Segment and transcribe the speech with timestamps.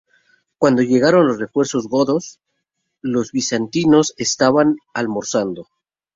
[0.57, 2.39] Cuando llegaron los refuerzos godos,
[3.03, 5.67] los bizantinos estaban almorzando.